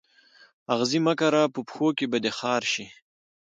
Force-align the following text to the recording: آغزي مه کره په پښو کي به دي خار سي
آغزي 0.73 0.99
مه 1.05 1.13
کره 1.19 1.41
په 1.53 1.59
پښو 1.67 1.87
کي 1.97 2.05
به 2.11 2.17
دي 2.23 2.31
خار 2.37 2.63
سي 2.73 2.85